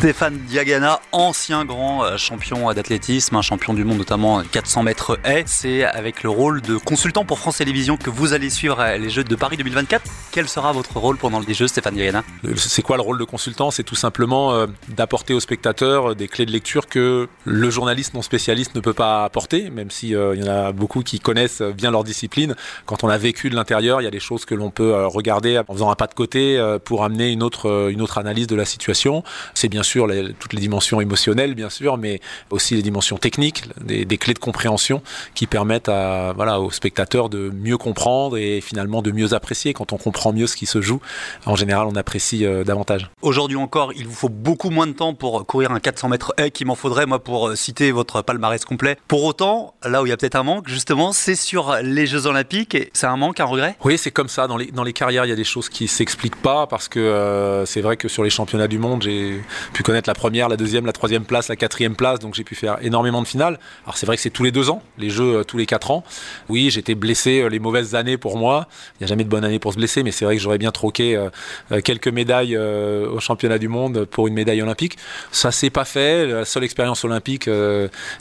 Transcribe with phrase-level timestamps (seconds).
[0.00, 5.42] Stéphane Diagana, ancien grand euh, champion d'athlétisme, un champion du monde notamment 400 mètres haies.
[5.44, 9.10] C'est avec le rôle de consultant pour France Télévisions que vous allez suivre euh, les
[9.10, 10.02] Jeux de Paris 2024.
[10.32, 12.24] Quel sera votre rôle pendant les Jeux, Stéphane Diagana?
[12.56, 13.70] C'est quoi le rôle de consultant?
[13.70, 18.22] C'est tout simplement euh, d'apporter aux spectateurs des clés de lecture que le journaliste non
[18.22, 22.04] spécialiste ne peut pas apporter, même s'il y en a beaucoup qui connaissent bien leur
[22.04, 22.56] discipline.
[22.86, 25.60] Quand on a vécu de l'intérieur, il y a des choses que l'on peut regarder
[25.68, 28.64] en faisant un pas de côté pour amener une autre, une autre analyse de la
[28.64, 29.22] situation.
[29.52, 29.89] C'est bien sûr
[30.38, 35.02] toutes les dimensions émotionnelles, bien sûr, mais aussi les dimensions techniques, des, clés de compréhension
[35.34, 39.72] qui permettent à, voilà, aux spectateurs de mieux comprendre et finalement de mieux apprécier.
[39.72, 41.00] Quand on comprend mieux ce qui se joue,
[41.46, 43.10] en général, on apprécie euh, davantage.
[43.22, 46.50] Aujourd'hui encore, il vous faut beaucoup moins de temps pour courir un 400 mètres haies
[46.50, 48.96] qu'il m'en faudrait, moi, pour euh, citer votre palmarès complet.
[49.08, 52.26] Pour autant, là où il y a peut-être un manque, justement, c'est sur les Jeux
[52.26, 52.76] Olympiques.
[52.92, 53.76] C'est un manque, un regret?
[53.84, 54.46] Oui, c'est comme ça.
[54.46, 57.00] Dans les, dans les carrières, il y a des choses qui s'expliquent pas parce que
[57.00, 59.40] euh, c'est vrai que sur les championnats du monde, j'ai
[59.72, 62.54] pu connaître la première, la deuxième, la troisième place, la quatrième place, donc j'ai pu
[62.54, 63.58] faire énormément de finales.
[63.84, 65.90] Alors c'est vrai que c'est tous les deux ans, les jeux euh, tous les quatre
[65.90, 66.04] ans.
[66.48, 68.68] Oui, j'étais blessé euh, les mauvaises années pour moi.
[68.94, 70.58] Il n'y a jamais de bonne année pour se blesser, mais c'est vrai que j'aurais
[70.58, 74.98] bien troqué euh, quelques médailles au championnat du monde pour une médaille olympique.
[75.32, 76.26] Ça s'est pas fait.
[76.26, 77.48] La seule expérience olympique,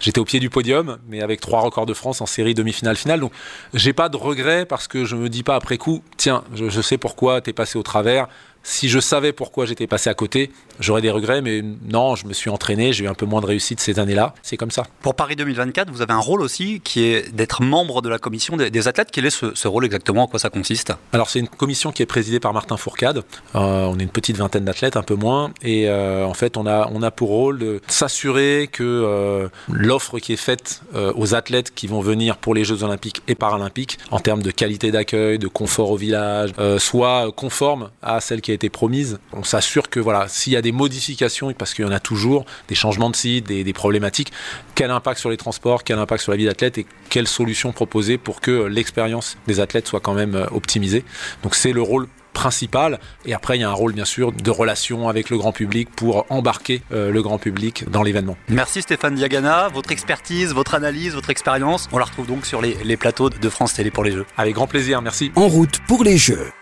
[0.00, 3.20] j'étais au pied du podium, mais avec trois records de France en série demi-finale, finale.
[3.20, 3.32] Donc
[3.74, 6.98] j'ai pas de regrets parce que je me dis pas après coup, tiens, je, sais
[6.98, 8.28] pourquoi t'es passé au travers
[8.62, 12.32] si je savais pourquoi j'étais passé à côté, j'aurais des regrets, mais non, je me
[12.32, 14.84] suis entraîné, j'ai eu un peu moins de réussite ces années-là, c'est comme ça.
[15.02, 18.56] Pour Paris 2024, vous avez un rôle aussi qui est d'être membre de la commission
[18.56, 19.08] des, athlètes.
[19.12, 20.24] Quel est ce, rôle exactement?
[20.24, 20.92] En quoi ça consiste?
[21.12, 23.18] Alors c'est une commission qui est présidée par Martin Fourcade.
[23.54, 26.66] Euh, on est une petite vingtaine d'athlètes, un peu moins, et euh, en fait on
[26.66, 31.74] a, on a pour rôle de s'assurer que euh, l'offre qui est faite aux athlètes
[31.74, 35.48] qui vont venir pour les Jeux olympiques et paralympiques, en termes de qualité d'accueil, de
[35.48, 39.18] confort au village, soit conforme à celle qui a été promise.
[39.32, 42.44] On s'assure que voilà, s'il y a des modifications, parce qu'il y en a toujours,
[42.68, 44.32] des changements de site, des, problématiques,
[44.74, 48.18] quel impact sur les transports, quel impact sur la vie d'athlète et quelles solutions proposer
[48.18, 51.04] pour que l'expérience des athlètes soit quand même euh, optimisée.
[51.42, 53.00] Donc c'est le rôle principal.
[53.24, 55.88] Et après, il y a un rôle, bien sûr, de relation avec le grand public
[55.90, 58.36] pour embarquer euh, le grand public dans l'événement.
[58.48, 59.68] Merci Stéphane Diagana.
[59.74, 63.48] Votre expertise, votre analyse, votre expérience, on la retrouve donc sur les, les plateaux de
[63.48, 64.26] France Télé pour les Jeux.
[64.36, 65.32] Avec grand plaisir, merci.
[65.34, 66.52] En route pour les Jeux.